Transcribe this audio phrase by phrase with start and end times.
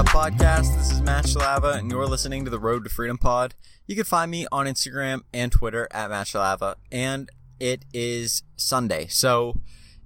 [0.00, 3.54] Matt Shalava, and you're listening to the Road to Freedom Pod.
[3.86, 7.28] You can find me on Instagram and Twitter at Matt Shalava, and
[7.60, 9.08] it is Sunday.
[9.08, 9.58] So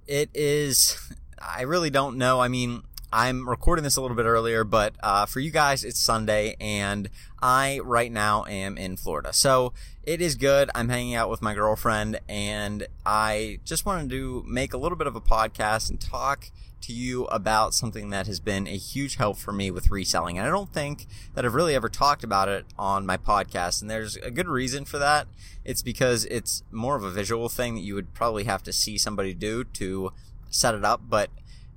[0.05, 0.99] it is,
[1.39, 2.41] I really don't know.
[2.41, 5.99] I mean, I'm recording this a little bit earlier, but uh, for you guys, it's
[5.99, 7.09] Sunday, and
[7.41, 9.31] I right now am in Florida.
[9.31, 9.71] So
[10.03, 10.69] it is good.
[10.75, 15.07] I'm hanging out with my girlfriend, and I just wanted to make a little bit
[15.07, 16.49] of a podcast and talk
[16.87, 20.37] to you about something that has been a huge help for me with reselling.
[20.37, 23.81] And I don't think that I've really ever talked about it on my podcast.
[23.81, 25.27] And there's a good reason for that.
[25.63, 28.97] It's because it's more of a visual thing that you would probably have to see
[28.97, 30.11] somebody do to
[30.49, 31.01] set it up.
[31.09, 31.29] But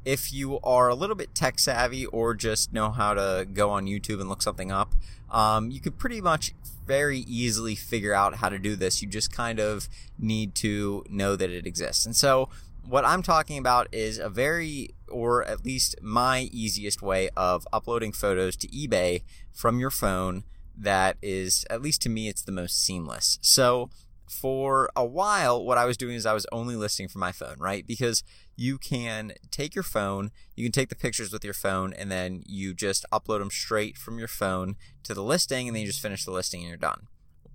[0.05, 3.87] if you are a little bit tech savvy or just know how to go on
[3.87, 4.95] YouTube and look something up,
[5.31, 6.55] um, you could pretty much
[6.87, 9.03] very easily figure out how to do this.
[9.03, 12.07] You just kind of need to know that it exists.
[12.07, 12.49] And so,
[12.85, 18.13] what I'm talking about is a very, or at least my easiest way of uploading
[18.13, 20.45] photos to eBay from your phone
[20.77, 23.39] that is, at least to me, it's the most seamless.
[23.43, 23.91] So,
[24.29, 27.57] for a while, what I was doing is I was only listing from my phone,
[27.59, 27.87] right?
[27.87, 28.23] Because
[28.57, 32.43] you can take your phone, you can take the pictures with your phone, and then
[32.47, 36.03] you just upload them straight from your phone to the listing, and then you just
[36.03, 37.07] finish the listing and you're done.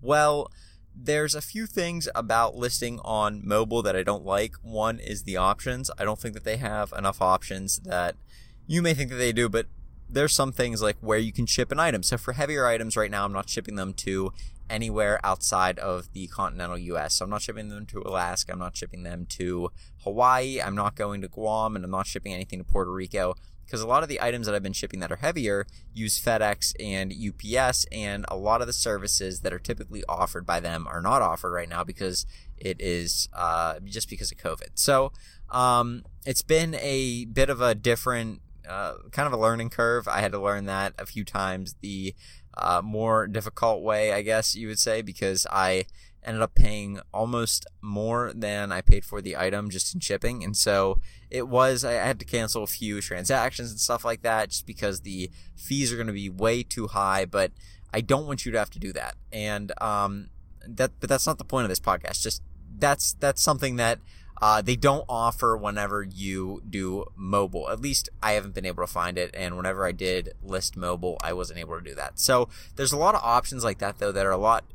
[0.01, 0.51] Well,
[0.95, 4.55] there's a few things about listing on mobile that I don't like.
[4.61, 5.89] One is the options.
[5.97, 8.15] I don't think that they have enough options that
[8.67, 9.67] you may think that they do, but
[10.13, 12.03] there's some things like where you can ship an item.
[12.03, 14.31] So for heavier items right now, I'm not shipping them to
[14.69, 17.15] anywhere outside of the continental US.
[17.15, 19.71] So I'm not shipping them to Alaska, I'm not shipping them to
[20.03, 23.81] Hawaii, I'm not going to Guam, and I'm not shipping anything to Puerto Rico because
[23.81, 27.13] a lot of the items that I've been shipping that are heavier use FedEx and
[27.13, 31.21] UPS, and a lot of the services that are typically offered by them are not
[31.21, 32.25] offered right now because
[32.57, 34.71] it is uh, just because of COVID.
[34.75, 35.11] So
[35.49, 40.07] um, it's been a bit of a different uh, kind of a learning curve.
[40.07, 42.15] I had to learn that a few times the
[42.55, 45.85] uh, more difficult way, I guess you would say, because I
[46.23, 50.43] ended up paying almost more than I paid for the item just in shipping.
[50.43, 54.49] And so it was, I had to cancel a few transactions and stuff like that
[54.49, 57.25] just because the fees are going to be way too high.
[57.25, 57.51] But
[57.93, 59.15] I don't want you to have to do that.
[59.31, 60.29] And, um,
[60.65, 62.21] that, but that's not the point of this podcast.
[62.21, 62.41] Just
[62.77, 63.99] that's, that's something that,
[64.45, 67.69] uh, they don't offer whenever you do mobile.
[67.69, 69.33] At least I haven't been able to find it.
[69.33, 72.19] And whenever I did list mobile, I wasn't able to do that.
[72.19, 74.65] So there's a lot of options like that though that are a lot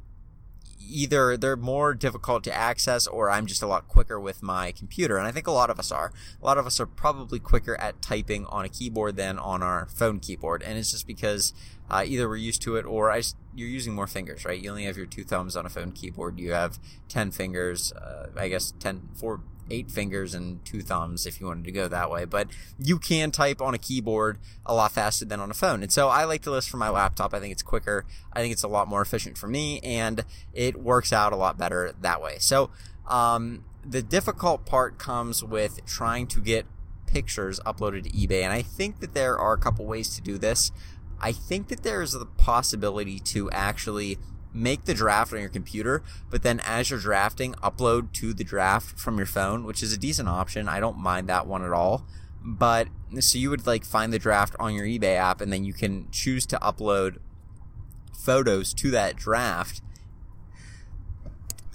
[0.91, 5.19] either they're more difficult to access or I'm just a lot quicker with my computer.
[5.19, 6.15] And I think a lot of us are.
[6.41, 9.87] A lot of us are probably quicker at typing on a keyboard than on our
[9.95, 10.62] phone keyboard.
[10.62, 11.53] And it's just because
[11.91, 13.23] uh, either we're used to it or I,
[13.55, 14.59] you're using more fingers, right?
[14.59, 16.41] You only have your two thumbs on a phone keyboard.
[16.41, 21.41] You have 10 fingers, uh, I guess 10, four, eight fingers and two thumbs if
[21.41, 22.25] you wanted to go that way.
[22.25, 22.49] But
[22.79, 25.83] you can type on a keyboard a lot faster than on a phone.
[25.83, 27.34] And so I like to list from my laptop.
[27.34, 28.05] I think it's quicker.
[28.33, 31.59] I think it's a lot more efficient for me and it works out a lot
[31.59, 32.37] better that way.
[32.39, 32.71] So,
[33.06, 36.67] um, the difficult part comes with trying to get
[37.06, 38.43] pictures uploaded to eBay.
[38.43, 40.71] And I think that there are a couple ways to do this.
[41.21, 44.19] I think that there's the possibility to actually
[44.53, 48.98] make the draft on your computer, but then as you're drafting, upload to the draft
[48.98, 50.69] from your phone, which is a decent option.
[50.69, 52.06] I don't mind that one at all.
[52.42, 52.88] But
[53.20, 56.08] so you would like find the draft on your eBay app and then you can
[56.10, 57.19] choose to upload
[58.16, 59.82] photos to that draft.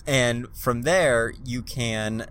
[0.06, 2.28] And from there, you can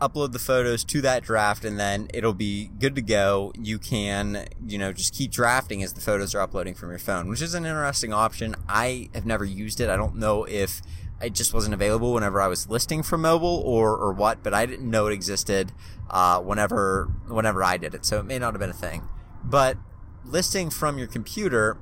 [0.00, 3.52] upload the photos to that draft and then it'll be good to go.
[3.60, 7.28] You can, you know, just keep drafting as the photos are uploading from your phone,
[7.28, 8.54] which is an interesting option.
[8.68, 9.90] I have never used it.
[9.90, 10.82] I don't know if
[11.20, 14.66] it just wasn't available whenever I was listing for mobile or, or what, but I
[14.66, 15.72] didn't know it existed,
[16.10, 18.04] uh, whenever, whenever I did it.
[18.04, 19.08] So it may not have been a thing,
[19.42, 19.76] but
[20.24, 21.78] listing from your computer,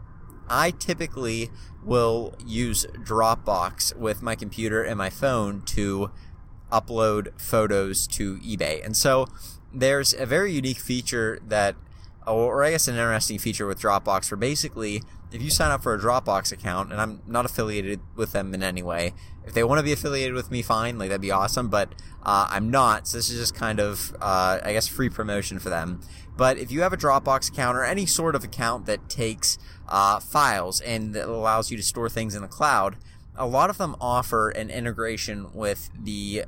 [0.49, 1.51] I typically
[1.85, 6.11] will use Dropbox with my computer and my phone to
[6.71, 8.85] upload photos to eBay.
[8.85, 9.27] And so
[9.73, 11.77] there's a very unique feature that,
[12.27, 15.03] or I guess an interesting feature with Dropbox where basically
[15.33, 18.63] if you sign up for a Dropbox account, and I'm not affiliated with them in
[18.63, 19.13] any way,
[19.45, 22.49] if they want to be affiliated with me, fine, like that'd be awesome, but uh,
[22.51, 26.01] I'm not, so this is just kind of, uh, I guess, free promotion for them.
[26.37, 29.59] But if you have a Dropbox account or any sort of account that takes
[29.89, 32.97] uh, files and that allows you to store things in the cloud,
[33.37, 36.45] a lot of them offer an integration with the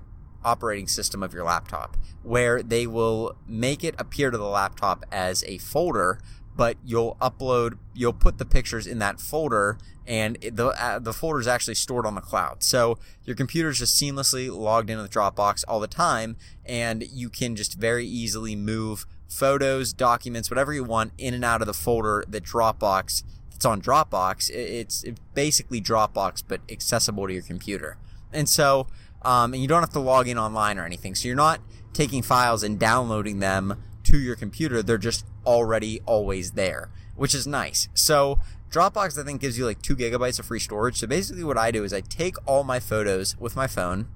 [0.48, 5.44] operating system of your laptop where they will make it appear to the laptop as
[5.44, 6.20] a folder
[6.56, 11.38] but you'll upload you'll put the pictures in that folder and the uh, the folder
[11.38, 15.08] is actually stored on the cloud so your computer is just seamlessly logged into the
[15.08, 20.82] Dropbox all the time and you can just very easily move photos documents whatever you
[20.82, 23.22] want in and out of the folder that Dropbox
[23.58, 27.96] it's on Dropbox, it's, it's basically Dropbox but accessible to your computer.
[28.32, 28.86] And so,
[29.22, 31.14] um, and you don't have to log in online or anything.
[31.14, 31.60] So you're not
[31.92, 34.82] taking files and downloading them to your computer.
[34.82, 37.88] They're just already always there, which is nice.
[37.94, 38.38] So
[38.70, 40.98] Dropbox, I think, gives you like two gigabytes of free storage.
[40.98, 44.08] So basically, what I do is I take all my photos with my phone,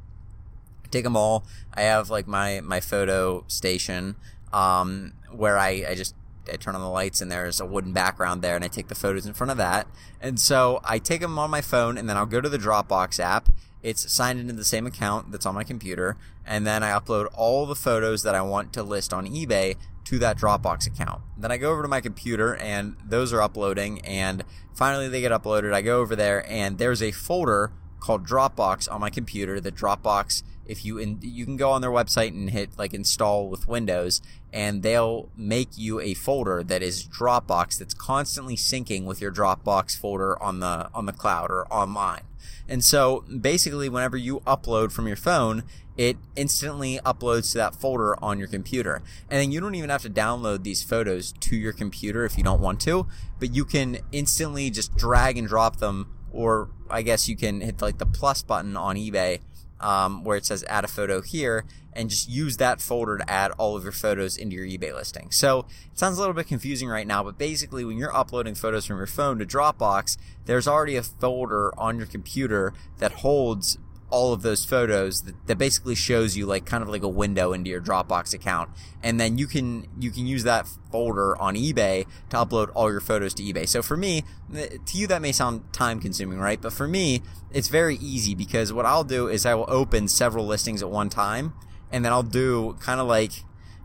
[0.84, 1.44] I take them all.
[1.72, 4.16] I have like my my photo station
[4.52, 6.14] um, where I, I just
[6.50, 8.94] I turn on the lights and there's a wooden background there and I take the
[8.94, 9.86] photos in front of that.
[10.20, 13.20] And so I take them on my phone and then I'll go to the Dropbox
[13.20, 13.48] app.
[13.82, 16.16] It's signed into the same account that's on my computer.
[16.46, 20.18] And then I upload all the photos that I want to list on eBay to
[20.18, 21.22] that Dropbox account.
[21.36, 24.44] Then I go over to my computer and those are uploading and
[24.74, 25.72] finally they get uploaded.
[25.72, 30.42] I go over there and there's a folder called Dropbox on my computer that Dropbox
[30.64, 34.22] if you in, you can go on their website and hit like install with Windows
[34.52, 39.96] and they'll make you a folder that is Dropbox that's constantly syncing with your Dropbox
[39.96, 42.22] folder on the on the cloud or online.
[42.68, 45.64] And so basically whenever you upload from your phone,
[45.96, 49.02] it instantly uploads to that folder on your computer.
[49.30, 52.44] And then you don't even have to download these photos to your computer if you
[52.44, 53.06] don't want to,
[53.38, 57.82] but you can instantly just drag and drop them or I guess you can hit
[57.82, 59.40] like the plus button on eBay
[59.82, 63.50] um, where it says add a photo here and just use that folder to add
[63.52, 65.30] all of your photos into your eBay listing.
[65.30, 68.86] So it sounds a little bit confusing right now, but basically when you're uploading photos
[68.86, 73.78] from your phone to Dropbox, there's already a folder on your computer that holds
[74.12, 77.52] all of those photos that, that, basically shows you like kind of like a window
[77.52, 78.68] into your Dropbox account.
[79.02, 83.00] And then you can you can use that folder on eBay to upload all your
[83.00, 83.66] photos to eBay.
[83.66, 84.22] So for me,
[84.52, 86.60] to you that may sound time consuming, right?
[86.60, 90.46] But for me, it's very easy because what I'll do is I will open several
[90.46, 91.54] listings at one time
[91.90, 93.32] and then I'll do kind of like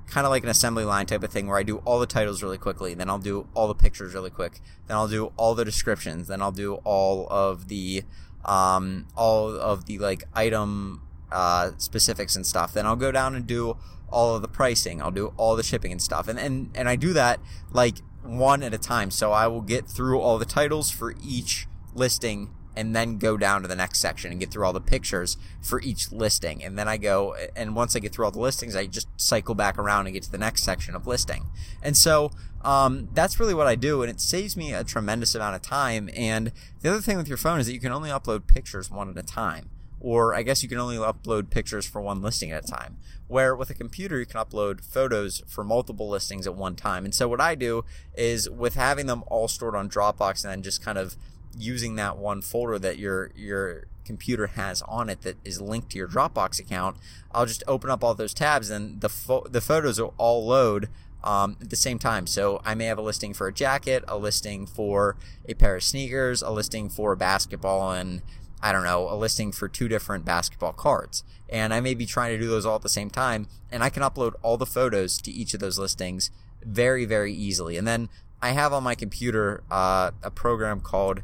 [0.07, 2.41] kind of like an assembly line type of thing where I do all the titles
[2.41, 5.65] really quickly, then I'll do all the pictures really quick, then I'll do all the
[5.65, 8.03] descriptions, then I'll do all of the
[8.47, 11.01] um, all of the like item
[11.31, 12.73] uh, specifics and stuff.
[12.73, 13.77] Then I'll go down and do
[14.09, 15.01] all of the pricing.
[15.01, 16.27] I'll do all the shipping and stuff.
[16.27, 17.39] And and and I do that
[17.71, 19.11] like one at a time.
[19.11, 23.63] So I will get through all the titles for each listing and then go down
[23.63, 26.63] to the next section and get through all the pictures for each listing.
[26.63, 29.55] And then I go, and once I get through all the listings, I just cycle
[29.55, 31.47] back around and get to the next section of listing.
[31.81, 32.31] And so,
[32.61, 36.09] um, that's really what I do, and it saves me a tremendous amount of time.
[36.15, 36.51] And
[36.81, 39.17] the other thing with your phone is that you can only upload pictures one at
[39.17, 39.69] a time.
[39.99, 42.97] Or I guess you can only upload pictures for one listing at a time.
[43.27, 47.03] Where with a computer, you can upload photos for multiple listings at one time.
[47.03, 47.83] And so what I do
[48.13, 51.15] is with having them all stored on Dropbox and then just kind of
[51.57, 55.97] using that one folder that your your computer has on it that is linked to
[55.97, 56.97] your Dropbox account,
[57.31, 60.89] I'll just open up all those tabs and the fo- the photos will all load
[61.23, 62.25] um, at the same time.
[62.27, 65.17] So I may have a listing for a jacket, a listing for
[65.47, 68.21] a pair of sneakers, a listing for a basketball, and
[68.61, 71.23] I don't know, a listing for two different basketball cards.
[71.49, 73.89] And I may be trying to do those all at the same time, and I
[73.89, 76.31] can upload all the photos to each of those listings
[76.63, 77.77] very, very easily.
[77.77, 78.09] And then
[78.41, 81.21] I have on my computer uh, a program called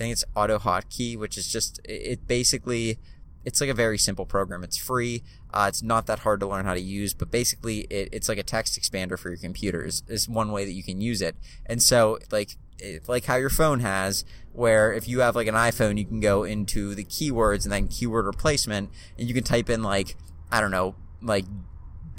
[0.00, 2.98] think it's AutoHotkey, which is just it basically
[3.44, 4.64] it's like a very simple program.
[4.64, 5.22] It's free.
[5.52, 8.38] Uh, it's not that hard to learn how to use, but basically it, it's like
[8.38, 10.02] a text expander for your computers.
[10.08, 11.36] Is one way that you can use it.
[11.66, 12.56] And so like
[13.06, 16.44] like how your phone has, where if you have like an iPhone, you can go
[16.44, 20.16] into the keywords and then keyword replacement, and you can type in like
[20.50, 21.44] I don't know like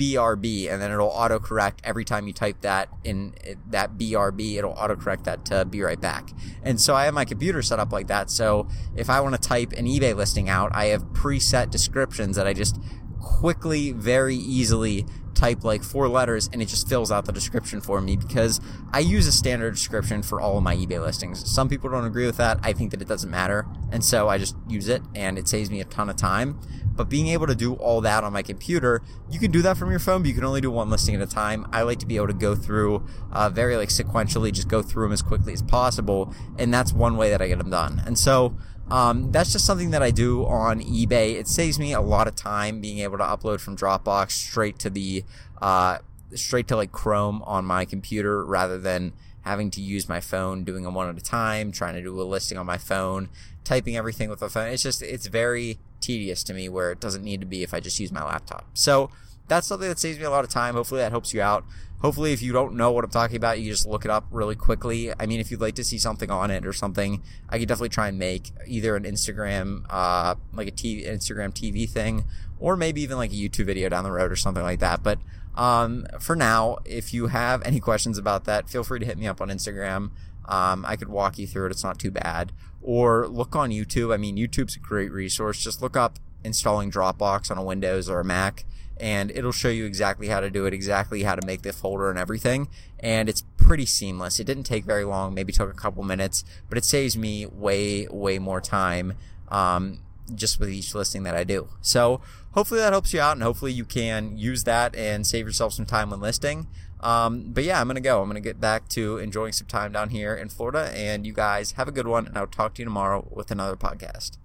[0.01, 3.35] BRB, and then it'll autocorrect every time you type that in
[3.69, 4.55] that BRB.
[4.55, 6.31] It'll autocorrect that to be right back.
[6.63, 8.31] And so I have my computer set up like that.
[8.31, 12.47] So if I want to type an eBay listing out, I have preset descriptions that
[12.47, 12.81] I just
[13.19, 15.05] quickly, very easily
[15.41, 18.61] type like four letters and it just fills out the description for me because
[18.93, 21.49] I use a standard description for all of my eBay listings.
[21.49, 22.59] Some people don't agree with that.
[22.61, 23.65] I think that it doesn't matter.
[23.91, 26.59] And so I just use it and it saves me a ton of time.
[26.93, 29.89] But being able to do all that on my computer, you can do that from
[29.89, 31.65] your phone, but you can only do one listing at a time.
[31.71, 35.05] I like to be able to go through uh, very like sequentially, just go through
[35.05, 38.03] them as quickly as possible, and that's one way that I get them done.
[38.05, 38.55] And so
[38.91, 41.35] um, that's just something that I do on eBay.
[41.35, 44.89] It saves me a lot of time being able to upload from Dropbox straight to
[44.89, 45.23] the
[45.61, 45.99] uh,
[46.35, 50.83] straight to like Chrome on my computer rather than having to use my phone, doing
[50.83, 53.29] them one at a time, trying to do a listing on my phone,
[53.63, 54.67] typing everything with a phone.
[54.67, 57.79] It's just it's very tedious to me where it doesn't need to be if I
[57.79, 58.65] just use my laptop.
[58.73, 59.09] So
[59.47, 60.75] that's something that saves me a lot of time.
[60.75, 61.65] Hopefully that helps you out.
[62.01, 64.55] Hopefully, if you don't know what I'm talking about, you just look it up really
[64.55, 65.11] quickly.
[65.19, 67.89] I mean, if you'd like to see something on it or something, I could definitely
[67.89, 72.25] try and make either an Instagram, uh, like a TV, Instagram TV thing,
[72.59, 75.03] or maybe even like a YouTube video down the road or something like that.
[75.03, 75.19] But
[75.55, 79.27] um, for now, if you have any questions about that, feel free to hit me
[79.27, 80.09] up on Instagram.
[80.45, 81.71] Um, I could walk you through it.
[81.71, 82.51] It's not too bad.
[82.81, 84.11] Or look on YouTube.
[84.11, 85.63] I mean, YouTube's a great resource.
[85.63, 88.65] Just look up installing Dropbox on a Windows or a Mac,
[88.99, 92.09] and it'll show you exactly how to do it, exactly how to make the folder
[92.09, 92.67] and everything.
[92.99, 94.39] And it's pretty seamless.
[94.39, 98.07] It didn't take very long, maybe took a couple minutes, but it saves me way,
[98.09, 99.13] way more time.
[99.49, 99.99] Um,
[100.35, 101.69] just with each listing that I do.
[101.81, 102.21] So
[102.53, 105.85] hopefully that helps you out and hopefully you can use that and save yourself some
[105.85, 106.67] time when listing.
[106.99, 108.21] Um, but yeah, I'm to go.
[108.21, 111.73] I'm to get back to enjoying some time down here in Florida and you guys
[111.73, 114.37] have a good one and I'll talk to you tomorrow with another podcast.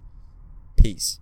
[0.75, 1.19] Peace.